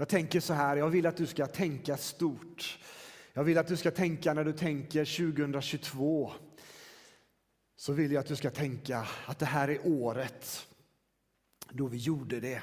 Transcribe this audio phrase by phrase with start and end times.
[0.00, 2.78] Jag tänker så här, jag vill att du ska tänka stort.
[3.32, 6.32] Jag vill att du ska tänka när du tänker 2022.
[7.76, 10.66] Så vill jag att du ska tänka att det här är året
[11.70, 12.62] då vi gjorde det.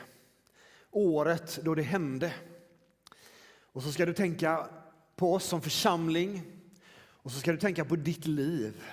[0.92, 2.34] Året då det hände.
[3.62, 4.68] Och så ska du tänka
[5.16, 6.42] på oss som församling
[6.98, 8.84] och så ska du tänka på ditt liv.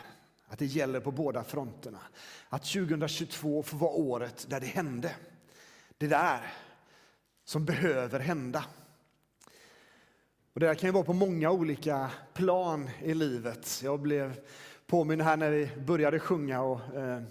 [0.47, 2.01] Att det gäller på båda fronterna.
[2.49, 5.17] Att 2022 får vara året där det hände.
[5.99, 6.53] Det där
[7.45, 8.65] som behöver hända.
[10.53, 13.81] Och det kan ju vara på många olika plan i livet.
[13.85, 14.41] Jag blev
[14.87, 17.23] påmind här när vi började sjunga och eh,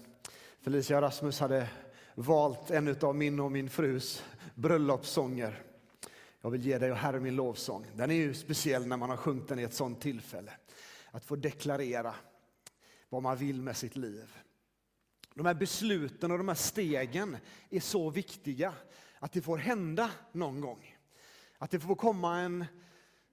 [0.61, 1.69] Felicia och Rasmus hade
[2.15, 4.23] valt en av min och min frus
[4.55, 5.63] bröllopssånger.
[6.41, 7.85] Jag vill ge dig och Herre min lovsång.
[7.95, 10.51] Den är ju speciell när man har sjungit den i ett sånt tillfälle.
[11.11, 12.15] Att få deklarera
[13.09, 14.37] vad man vill med sitt liv.
[15.33, 17.37] De här besluten och de här stegen
[17.69, 18.73] är så viktiga
[19.21, 20.97] att det får hända någon gång.
[21.57, 22.65] Att det får komma en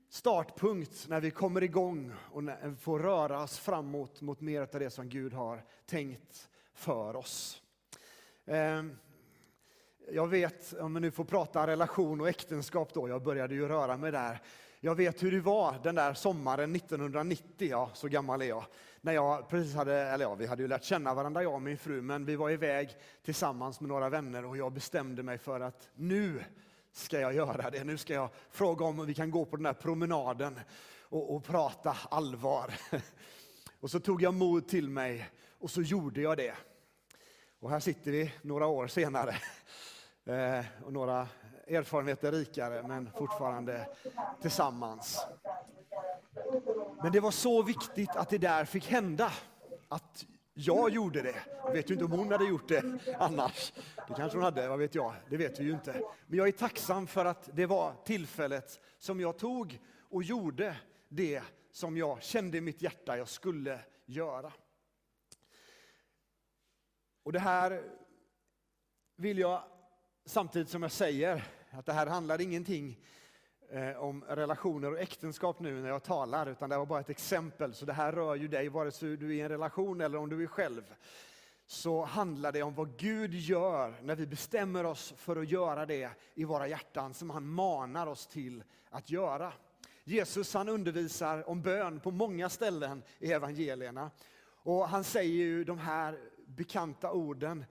[0.09, 2.43] startpunkt när vi kommer igång och
[2.81, 7.63] får röra oss framåt mot mer av det som Gud har tänkt för oss.
[8.47, 8.97] Ehm,
[10.13, 13.97] jag vet, om vi nu får prata relation och äktenskap då, jag började ju röra
[13.97, 14.43] mig där.
[14.81, 18.65] Jag vet hur det var den där sommaren 1990, ja, så gammal är jag.
[19.01, 21.79] När jag precis hade, eller ja, vi hade ju lärt känna varandra jag och min
[21.79, 25.89] fru, men vi var iväg tillsammans med några vänner och jag bestämde mig för att
[25.95, 26.45] nu
[26.93, 27.85] ska jag göra det.
[27.85, 30.61] Nu ska jag fråga om vi kan gå på den här promenaden
[31.03, 32.75] och, och prata allvar.
[33.81, 35.29] Och så tog jag mod till mig
[35.59, 36.55] och så gjorde jag det.
[37.61, 39.37] Och här sitter vi några år senare
[40.29, 41.29] eh, och några
[41.67, 43.89] erfarenheter rikare, men fortfarande
[44.41, 45.27] tillsammans.
[47.03, 49.33] Men det var så viktigt att det där fick hända.
[49.89, 51.35] Att jag gjorde det.
[51.65, 52.85] Jag vet ju inte om hon hade gjort det
[53.19, 53.73] annars.
[54.09, 55.15] Det kanske hon hade, vad vet jag?
[55.31, 56.03] Det vet vi ju inte.
[56.27, 59.81] Men jag är tacksam för att det var tillfället som jag tog
[60.11, 60.77] och gjorde
[61.09, 64.53] det som jag kände i mitt hjärta jag skulle göra.
[67.23, 67.83] Och det här
[69.17, 69.63] vill jag,
[70.29, 72.99] samtidigt som jag säger att det här handlar ingenting
[73.71, 77.75] eh, om relationer och äktenskap nu när jag talar, utan det var bara ett exempel.
[77.75, 80.29] Så det här rör ju dig, vare sig du är i en relation eller om
[80.29, 80.95] du är själv.
[81.67, 86.11] Så handlar det om vad Gud gör när vi bestämmer oss för att göra det
[86.35, 89.53] i våra hjärtan som han manar oss till att göra.
[90.05, 94.11] Jesus han undervisar om bön på många ställen i evangelierna.
[94.47, 97.65] Och han säger ju de här bekanta orden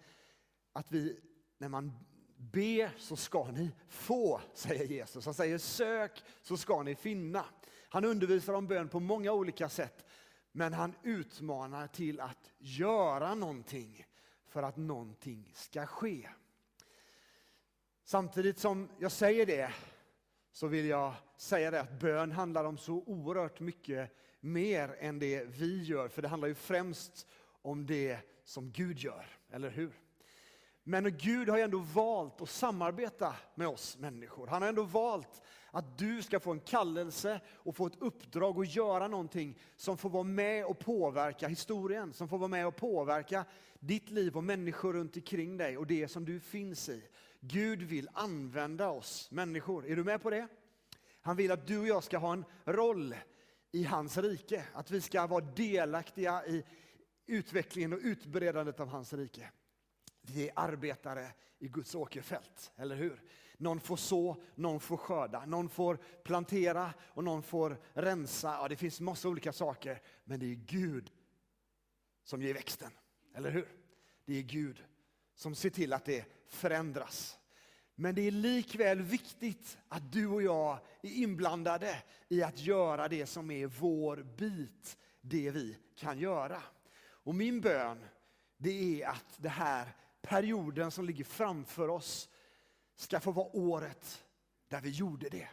[0.73, 1.19] att vi,
[1.57, 1.91] när man
[2.37, 5.25] Be så ska ni få, säger Jesus.
[5.25, 7.45] Han säger sök så ska ni finna.
[7.89, 10.05] Han undervisar om bön på många olika sätt,
[10.51, 14.05] men han utmanar till att göra någonting
[14.47, 16.29] för att någonting ska ske.
[18.03, 19.73] Samtidigt som jag säger det
[20.51, 25.43] så vill jag säga det att bön handlar om så oerhört mycket mer än det
[25.43, 27.27] vi gör, för det handlar ju främst
[27.61, 29.93] om det som Gud gör, eller hur?
[30.89, 34.47] Men Gud har ändå valt att samarbeta med oss människor.
[34.47, 38.75] Han har ändå valt att du ska få en kallelse och få ett uppdrag att
[38.75, 43.45] göra någonting som får vara med och påverka historien, som får vara med och påverka
[43.79, 47.03] ditt liv och människor runt omkring dig och det som du finns i.
[47.39, 49.87] Gud vill använda oss människor.
[49.87, 50.47] Är du med på det?
[51.21, 53.15] Han vill att du och jag ska ha en roll
[53.71, 56.65] i hans rike, att vi ska vara delaktiga i
[57.25, 59.51] utvecklingen och utbredandet av hans rike.
[60.29, 63.21] Vi är arbetare i Guds åkerfält, eller hur?
[63.57, 68.57] Någon får så, någon får skörda, någon får plantera och någon får rensa.
[68.61, 71.11] Ja, det finns massa olika saker, men det är Gud
[72.23, 72.91] som ger växten,
[73.35, 73.67] eller hur?
[74.25, 74.83] Det är Gud
[75.35, 77.39] som ser till att det förändras.
[77.95, 83.25] Men det är likväl viktigt att du och jag är inblandade i att göra det
[83.25, 86.61] som är vår bit, det vi kan göra.
[86.99, 88.05] Och min bön,
[88.57, 89.95] det är att det här
[90.27, 92.29] perioden som ligger framför oss
[92.95, 94.25] ska få vara året
[94.67, 95.47] där vi gjorde det.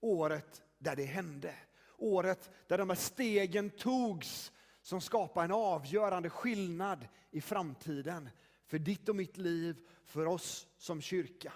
[0.00, 1.54] Året där det hände.
[1.98, 8.30] Året där de här stegen togs som skapar en avgörande skillnad i framtiden
[8.66, 11.52] för ditt och mitt liv, för oss som kyrka.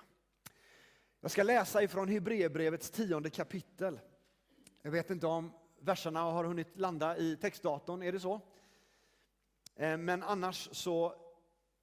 [1.20, 4.00] Jag ska läsa ifrån Hebreerbrevets tionde kapitel.
[4.82, 8.41] Jag vet inte om verserna har hunnit landa i textdatorn, är det så?
[9.76, 11.14] Eh, men annars så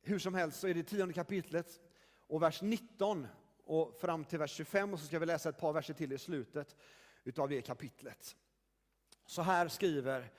[0.07, 1.79] hur som helst så är det tionde kapitlet
[2.27, 3.27] och vers 19
[3.63, 6.17] och fram till vers 25 och så ska vi läsa ett par verser till i
[6.17, 6.75] slutet
[7.23, 8.35] utav det kapitlet.
[9.25, 10.31] Så här skriver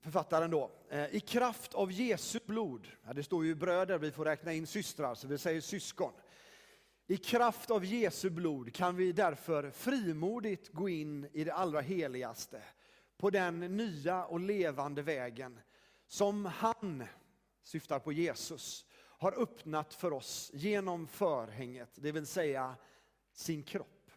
[0.00, 4.24] författaren då, eh, i kraft av Jesu blod, ja, det står ju bröder, vi får
[4.24, 6.12] räkna in systrar, så vi säger syskon.
[7.06, 12.62] I kraft av Jesu blod kan vi därför frimodigt gå in i det allra heligaste
[13.16, 15.60] på den nya och levande vägen
[16.06, 17.04] som han,
[17.66, 22.76] syftar på Jesus, har öppnat för oss genom förhänget, det vill säga
[23.32, 24.10] sin kropp.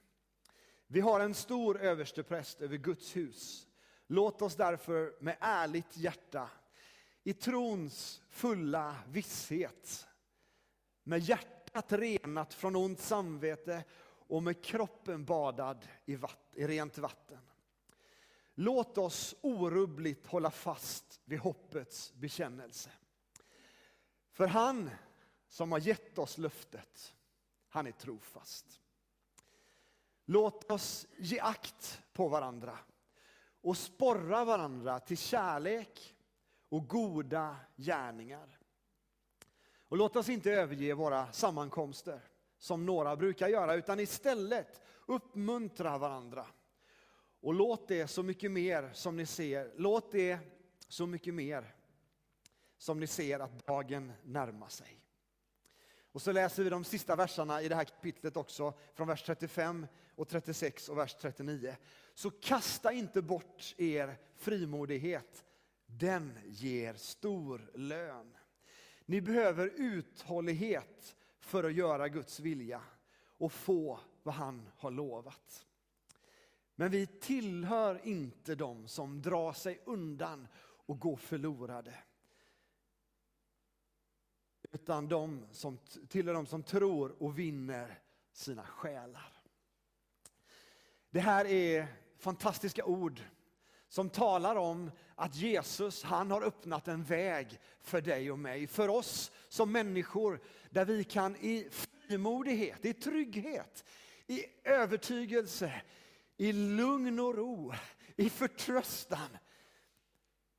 [0.87, 3.67] Vi har en stor överstepräst över Guds hus.
[4.07, 6.49] Låt oss därför med ärligt hjärta,
[7.23, 10.07] i trons fulla visshet,
[11.03, 13.83] med hjärtat renat från ont samvete
[14.27, 17.39] och med kroppen badad i, vatt, i rent vatten.
[18.55, 22.89] Låt oss orubbligt hålla fast vid hoppets bekännelse.
[24.39, 24.89] För han
[25.47, 27.15] som har gett oss löftet,
[27.69, 28.81] han är trofast.
[30.25, 32.77] Låt oss ge akt på varandra
[33.61, 36.15] och sporra varandra till kärlek
[36.69, 38.59] och goda gärningar.
[39.87, 42.21] Och låt oss inte överge våra sammankomster
[42.57, 46.45] som några brukar göra, utan istället uppmuntra varandra.
[47.41, 50.39] Och låt det så mycket mer som ni ser, låt det
[50.87, 51.75] så mycket mer
[52.79, 55.01] som ni ser att dagen närmar sig.
[56.11, 59.87] Och så läser vi de sista verserna i det här kapitlet också, från vers 35
[60.15, 61.75] och 36 och vers 39.
[62.13, 65.45] Så kasta inte bort er frimodighet,
[65.85, 68.37] den ger stor lön.
[69.05, 72.81] Ni behöver uthållighet för att göra Guds vilja
[73.37, 75.65] och få vad han har lovat.
[76.75, 81.93] Men vi tillhör inte dem som drar sig undan och går förlorade.
[84.71, 85.77] Utan de som
[86.09, 87.99] tillhör de som tror och vinner
[88.31, 89.33] sina själar.
[91.09, 91.87] Det här är
[92.17, 93.21] fantastiska ord
[93.87, 98.87] som talar om att Jesus han har öppnat en väg för dig och mig, för
[98.87, 103.83] oss som människor, där vi kan i frimodighet, i trygghet,
[104.27, 105.81] i övertygelse,
[106.37, 107.73] i lugn och ro,
[108.15, 109.37] i förtröstan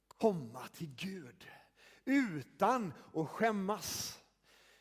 [0.09, 1.47] komma till Gud
[2.05, 4.21] utan att skämmas,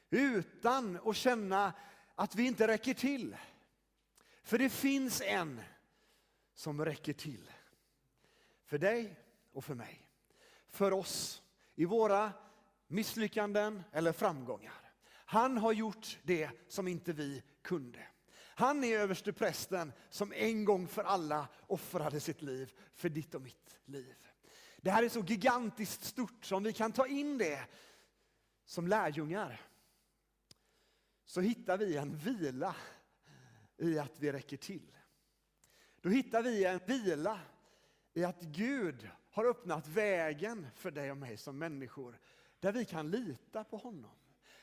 [0.10, 1.74] utan att känna
[2.16, 3.38] att vi inte räcker till.
[4.44, 5.62] För det finns en
[6.54, 7.52] som räcker till.
[8.66, 9.16] För dig
[9.54, 10.08] och för mig.
[10.70, 11.42] För oss
[11.76, 12.32] i våra
[12.88, 14.92] misslyckanden eller framgångar.
[15.10, 18.08] Han har gjort det som inte vi kunde.
[18.60, 23.42] Han är överste prästen som en gång för alla offrade sitt liv för ditt och
[23.42, 24.16] mitt liv.
[24.82, 27.68] Det här är så gigantiskt stort, så om vi kan ta in det
[28.66, 29.62] som lärjungar
[31.26, 32.76] så hittar vi en vila
[33.78, 34.98] i att vi räcker till.
[36.02, 37.40] Då hittar vi en vila
[38.14, 42.20] i att Gud har öppnat vägen för dig och mig som människor
[42.60, 44.16] där vi kan lita på honom.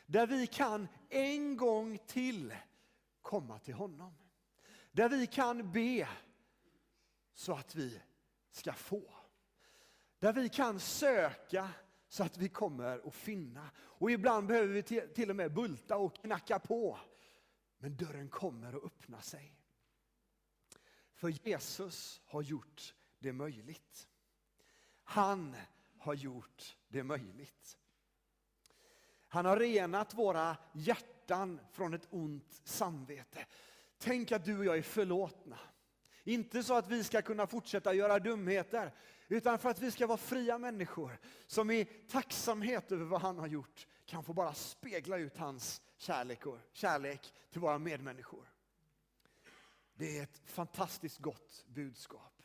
[0.07, 2.55] Där vi kan en gång till
[3.23, 4.15] komma till honom.
[4.93, 6.09] Där vi kan be
[7.35, 8.01] så att vi
[8.51, 9.15] ska få.
[10.19, 11.71] Där vi kan söka
[12.09, 13.71] så att vi kommer att finna.
[13.77, 14.83] Och ibland behöver vi
[15.15, 16.99] till och med bulta och knacka på.
[17.79, 19.57] Men dörren kommer att öppna sig.
[21.15, 24.09] För Jesus har gjort det möjligt.
[25.03, 25.57] Han
[25.99, 27.79] har gjort det möjligt.
[29.29, 33.47] Han har renat våra hjärtan från ett ont samvete.
[33.99, 35.59] Tänk att du och jag är förlåtna.
[36.25, 38.95] Inte så att vi ska kunna fortsätta göra dumheter,
[39.29, 43.47] utan för att vi ska vara fria människor som i tacksamhet över vad han har
[43.47, 48.53] gjort kan få bara spegla ut hans kärlek, och, kärlek till våra medmänniskor.
[49.95, 52.43] Det är ett fantastiskt gott budskap.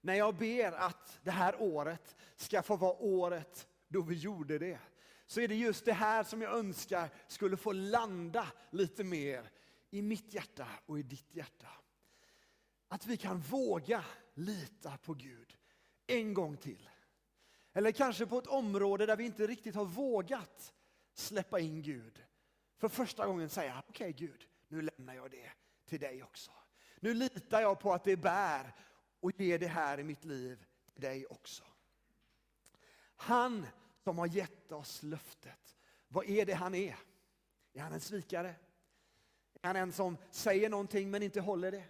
[0.00, 4.78] När jag ber att det här året ska få vara året då vi gjorde det,
[5.26, 9.50] så är det just det här som jag önskar skulle få landa lite mer
[9.90, 11.68] i mitt hjärta och i ditt hjärta.
[12.88, 15.56] Att vi kan våga lita på Gud
[16.06, 16.88] en gång till.
[17.72, 20.74] Eller kanske på ett område där vi inte riktigt har vågat
[21.14, 22.24] släppa in Gud.
[22.76, 25.50] För första gången säga, okej okay, Gud, nu lämnar jag det
[25.84, 26.50] till dig också.
[27.00, 28.74] Nu litar jag på att det bär
[29.20, 31.64] och ger det här i mitt liv till dig också.
[33.16, 33.66] Han
[34.04, 35.76] som har gett oss löftet,
[36.08, 36.98] vad är det han är?
[37.72, 38.54] Är han en svikare?
[39.62, 41.84] Är han en som säger någonting men inte håller det?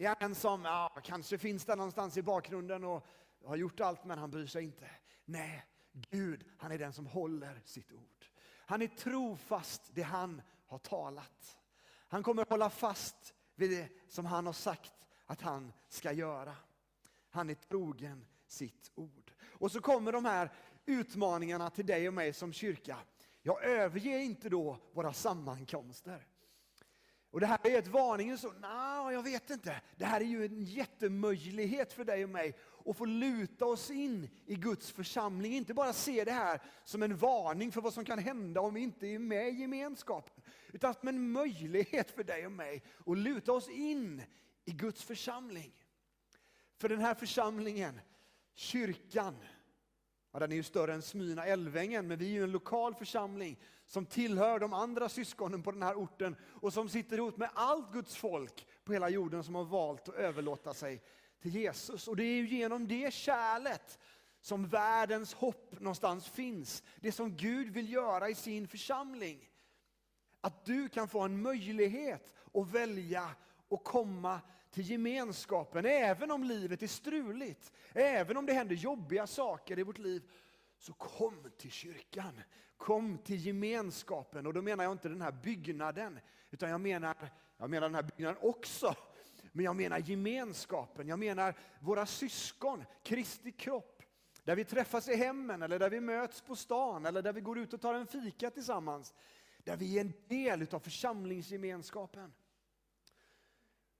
[0.00, 3.06] Är han en som ja, kanske finns där någonstans i bakgrunden och
[3.44, 4.90] har gjort allt men han bryr sig inte?
[5.24, 8.26] Nej, Gud han är den som håller sitt ord.
[8.66, 11.58] Han är trofast det han har talat.
[12.08, 14.94] Han kommer hålla fast vid det som han har sagt
[15.26, 16.56] att han ska göra.
[17.30, 19.32] Han är trogen sitt ord.
[19.42, 20.52] Och så kommer de här
[20.86, 22.96] utmaningarna till dig och mig som kyrka.
[23.42, 26.26] Jag överger inte då våra sammankomster.
[27.30, 28.54] Och det här är ett varningens ord.
[28.60, 29.80] Nej, jag vet inte.
[29.96, 32.56] Det här är ju en jättemöjlighet för dig och mig
[32.86, 35.52] att få luta oss in i Guds församling.
[35.52, 38.80] Inte bara se det här som en varning för vad som kan hända om vi
[38.80, 40.42] inte är med i gemenskapen.
[40.72, 44.22] Utan som en möjlighet för dig och mig att luta oss in
[44.64, 45.72] i Guds församling.
[46.78, 48.00] För den här församlingen,
[48.54, 49.36] kyrkan,
[50.32, 53.58] Ja, den är ju större än Smyna Älvängen, men vi är ju en lokal församling
[53.90, 57.92] som tillhör de andra syskonen på den här orten och som sitter ihop med allt
[57.92, 61.02] Guds folk på hela jorden som har valt att överlåta sig
[61.40, 62.08] till Jesus.
[62.08, 63.98] Och det är ju genom det kärlet
[64.40, 66.82] som världens hopp någonstans finns.
[67.00, 69.48] Det som Gud vill göra i sin församling.
[70.40, 73.30] Att du kan få en möjlighet att välja
[73.68, 79.78] och komma till gemenskapen, även om livet är struligt, även om det händer jobbiga saker
[79.78, 80.22] i vårt liv.
[80.80, 82.40] Så kom till kyrkan,
[82.76, 84.46] kom till gemenskapen.
[84.46, 86.20] Och då menar jag inte den här byggnaden,
[86.50, 87.16] utan jag menar,
[87.56, 88.94] jag menar den här byggnaden också.
[89.52, 94.02] Men jag menar gemenskapen, jag menar våra syskon, Kristi kropp.
[94.44, 97.58] Där vi träffas i hemmen, eller där vi möts på stan, eller där vi går
[97.58, 99.14] ut och tar en fika tillsammans.
[99.64, 102.32] Där vi är en del av församlingsgemenskapen.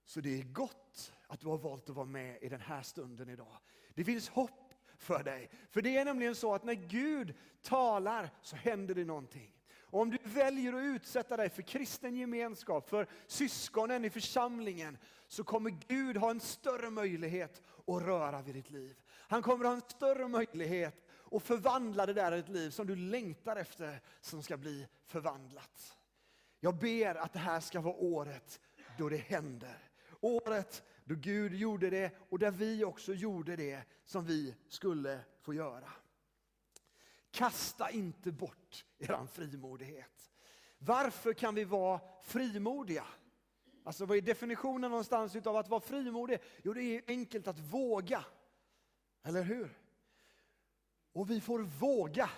[0.05, 3.29] Så det är gott att du har valt att vara med i den här stunden
[3.29, 3.57] idag.
[3.93, 4.70] Det finns hopp
[5.01, 5.49] för dig.
[5.69, 9.53] För det är nämligen så att när Gud talar så händer det någonting.
[9.91, 15.43] Och om du väljer att utsätta dig för kristen gemenskap, för syskonen i församlingen, så
[15.43, 19.01] kommer Gud ha en större möjlighet att röra vid ditt liv.
[19.09, 22.95] Han kommer ha en större möjlighet att förvandla det där ett ditt liv som du
[22.95, 25.97] längtar efter, som ska bli förvandlat.
[26.59, 28.59] Jag ber att det här ska vara året
[28.97, 29.77] då det händer.
[30.21, 35.53] Året då Gud gjorde det och där vi också gjorde det som vi skulle få
[35.53, 35.89] göra.
[37.31, 40.31] Kasta inte bort er frimodighet.
[40.77, 43.05] Varför kan vi vara frimodiga?
[43.83, 46.39] Alltså vad är definitionen någonstans av att vara frimodig?
[46.63, 48.25] Jo, det är enkelt att våga.
[49.23, 49.77] Eller hur?
[51.13, 52.29] Och vi får våga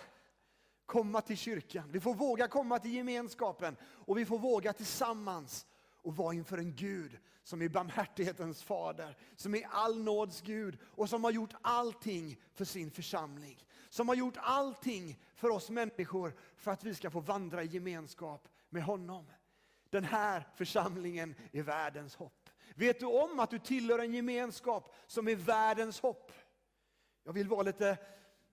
[0.85, 1.91] komma till kyrkan.
[1.91, 5.65] Vi får våga komma till gemenskapen och vi får våga tillsammans
[6.03, 11.09] och vara inför en Gud som är barmhärtighetens fader, som är all nåds Gud och
[11.09, 13.65] som har gjort allting för sin församling.
[13.89, 18.47] Som har gjort allting för oss människor för att vi ska få vandra i gemenskap
[18.69, 19.25] med honom.
[19.89, 22.49] Den här församlingen är världens hopp.
[22.75, 26.31] Vet du om att du tillhör en gemenskap som är världens hopp?
[27.23, 27.97] Jag vill vara lite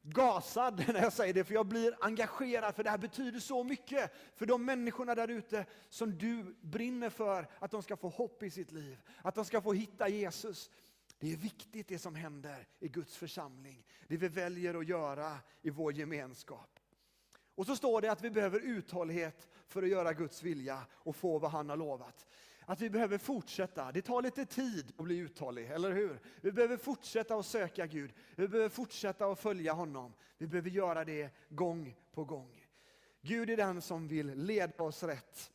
[0.02, 4.12] gasad när jag säger det, för jag blir engagerad, för det här betyder så mycket
[4.34, 8.50] för de människorna där ute som du brinner för att de ska få hopp i
[8.50, 10.70] sitt liv, att de ska få hitta Jesus.
[11.18, 15.70] Det är viktigt det som händer i Guds församling, det vi väljer att göra i
[15.70, 16.78] vår gemenskap.
[17.54, 21.38] Och så står det att vi behöver uthållighet för att göra Guds vilja och få
[21.38, 22.26] vad han har lovat
[22.70, 23.92] att vi behöver fortsätta.
[23.92, 26.20] Det tar lite tid att bli uthållig, eller hur?
[26.40, 28.12] Vi behöver fortsätta att söka Gud.
[28.36, 30.14] Vi behöver fortsätta att följa honom.
[30.38, 32.66] Vi behöver göra det gång på gång.
[33.22, 35.52] Gud är den som vill leda oss rätt.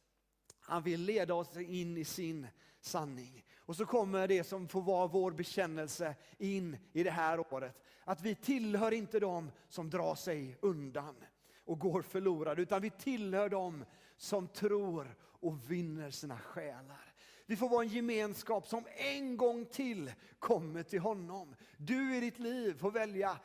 [0.60, 2.48] Han vill leda oss in i sin
[2.82, 3.46] sanning.
[3.58, 7.84] Och så kommer det som får vara vår bekännelse in i det här året.
[8.04, 11.16] Att vi tillhör inte dem som drar sig undan
[11.66, 13.86] och går förlorade, utan vi tillhör dem
[14.18, 17.14] som tror och vinner sina själar.
[17.46, 21.56] Vi får vara en gemenskap som en gång till kommer till honom.
[21.78, 23.40] Du i ditt liv får välja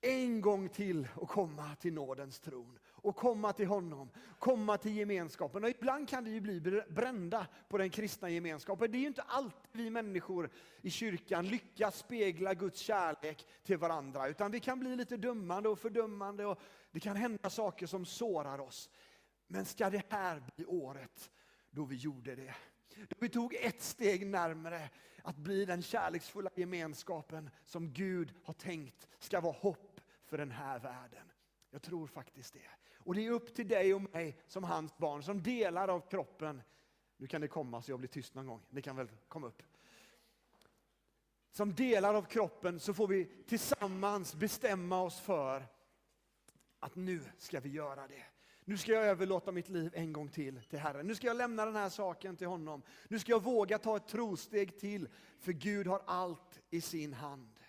[0.00, 5.64] en gång till att komma till nådens tron och komma till honom, komma till gemenskapen.
[5.64, 8.92] Och ibland kan vi bli brända på den kristna gemenskapen.
[8.92, 10.50] Det är ju inte alltid vi människor
[10.82, 15.78] i kyrkan lyckas spegla Guds kärlek till varandra, utan vi kan bli lite dömande och
[15.78, 18.90] fördömande och det kan hända saker som sårar oss.
[19.52, 21.30] Men ska det här bli året
[21.70, 22.54] då vi gjorde det?
[23.08, 24.90] Då vi tog ett steg närmare
[25.22, 30.78] att bli den kärleksfulla gemenskapen som Gud har tänkt ska vara hopp för den här
[30.78, 31.32] världen.
[31.70, 32.70] Jag tror faktiskt det.
[32.96, 36.62] Och det är upp till dig och mig som hans barn, som delar av kroppen.
[37.16, 38.62] Nu kan det komma så jag blir tyst någon gång.
[38.70, 39.62] Det kan väl komma upp.
[41.50, 45.66] Som delar av kroppen så får vi tillsammans bestämma oss för
[46.78, 48.31] att nu ska vi göra det.
[48.72, 51.06] Nu ska jag överlåta mitt liv en gång till till Herren.
[51.06, 52.82] Nu ska jag lämna den här saken till honom.
[53.08, 57.60] Nu ska jag våga ta ett trosteg till, för Gud har allt i sin hand.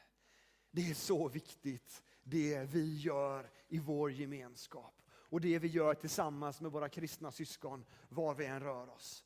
[0.72, 5.01] Det är så viktigt, det vi gör i vår gemenskap.
[5.12, 9.25] Och det vi gör tillsammans med våra kristna syskon, var vi än rör oss.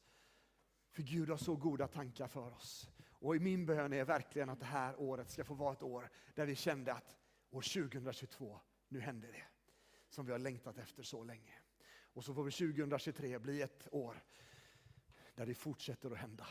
[0.92, 2.90] För Gud har så goda tankar för oss.
[3.10, 6.10] Och i min bön är verkligen att det här året ska få vara ett år
[6.36, 7.18] där vi kände att
[7.50, 9.44] år 2022, nu händer det
[10.10, 11.54] som vi har längtat efter så länge.
[12.18, 14.24] Och så får vi 2023 bli ett år
[15.36, 16.48] där det fortsätter att hända.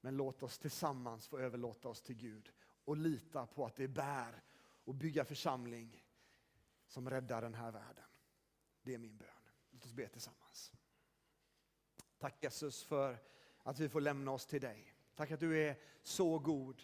[0.00, 2.52] Men låt oss tillsammans få överlåta oss till Gud
[2.84, 4.42] och lita på att det bär
[4.84, 6.04] och bygga församling
[6.86, 8.04] som räddar den här världen.
[8.82, 9.28] Det är min bön.
[9.70, 10.72] Låt oss be tillsammans.
[12.18, 13.18] Tack Jesus för
[13.62, 14.94] att vi får lämna oss till dig.
[15.14, 16.82] Tack att du är så god.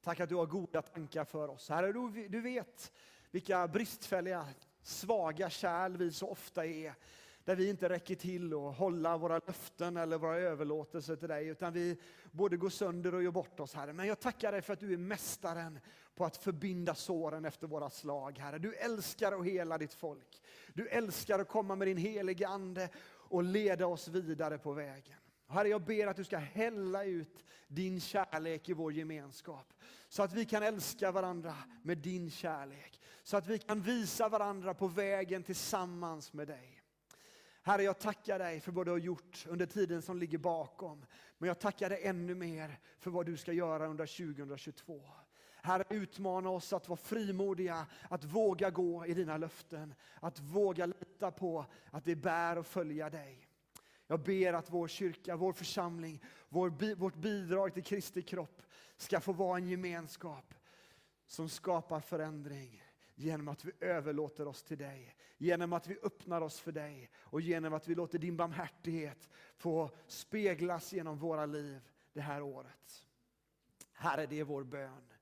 [0.00, 1.68] Tack att du har goda tankar för oss.
[1.68, 2.92] Herre, du, du vet
[3.30, 4.48] vilka bristfälliga,
[4.82, 6.94] svaga kärl vi så ofta är
[7.44, 11.72] där vi inte räcker till att hålla våra löften eller våra överlåtelser till dig, utan
[11.72, 11.96] vi
[12.30, 13.92] både går sönder och gör bort oss, Herre.
[13.92, 15.78] Men jag tackar dig för att du är mästaren
[16.14, 18.58] på att förbinda såren efter våra slag, Herre.
[18.58, 20.42] Du älskar att hela ditt folk.
[20.74, 25.18] Du älskar att komma med din heliga Ande och leda oss vidare på vägen.
[25.48, 29.74] Herre, jag ber att du ska hälla ut din kärlek i vår gemenskap.
[30.08, 33.01] Så att vi kan älska varandra med din kärlek.
[33.22, 36.82] Så att vi kan visa varandra på vägen tillsammans med dig.
[37.62, 41.06] Herre, jag tackar dig för vad du har gjort under tiden som ligger bakom.
[41.38, 45.02] Men jag tackar dig ännu mer för vad du ska göra under 2022.
[45.62, 51.30] Herre, utmana oss att vara frimodiga, att våga gå i dina löften, att våga lita
[51.30, 53.48] på att det bär att följa dig.
[54.06, 58.62] Jag ber att vår kyrka, vår församling, vår, vårt bidrag till Kristi kropp
[58.96, 60.54] ska få vara en gemenskap
[61.26, 62.82] som skapar förändring
[63.22, 67.40] genom att vi överlåter oss till dig, genom att vi öppnar oss för dig och
[67.40, 73.06] genom att vi låter din barmhärtighet få speglas genom våra liv det här året.
[73.92, 75.12] Herre, det är vår bön.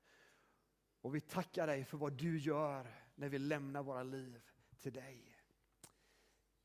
[1.01, 4.41] Och vi tackar dig för vad du gör när vi lämnar våra liv
[4.79, 5.37] till dig.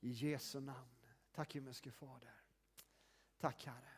[0.00, 0.88] I Jesu namn.
[1.32, 2.34] Tack himmelske Fader.
[3.38, 3.95] Tack Herre.